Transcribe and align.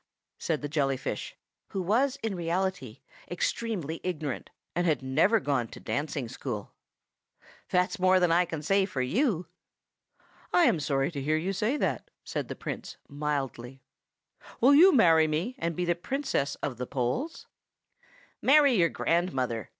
said 0.39 0.63
the 0.63 0.67
jelly 0.67 0.97
fish 0.97 1.35
(who 1.67 1.79
was 1.79 2.15
in 2.23 2.33
reality 2.33 3.01
extremely 3.29 4.01
ignorant, 4.03 4.49
and 4.75 4.87
had 4.87 5.03
never 5.03 5.39
gone 5.39 5.67
to 5.67 5.79
dancing 5.79 6.27
school), 6.27 6.73
"that's 7.69 7.99
more 7.99 8.19
than 8.19 8.31
I 8.31 8.45
can 8.45 8.63
say 8.63 8.87
for 8.87 9.03
you!" 9.03 9.45
"I 10.51 10.63
am 10.63 10.79
sorry 10.79 11.11
to 11.11 11.21
hear 11.21 11.37
you 11.37 11.53
say 11.53 11.77
that," 11.77 12.09
said 12.23 12.47
the 12.47 12.55
Prince, 12.55 12.97
mildly. 13.07 13.83
"Will 14.59 14.73
you 14.73 14.91
marry 14.91 15.27
me, 15.27 15.53
and 15.59 15.75
be 15.75 15.85
Princess 15.93 16.55
of 16.63 16.77
the 16.77 16.87
Poles?" 16.87 17.45
"Marry 18.41 18.73
your 18.73 18.89
grandmother!" 18.89 19.69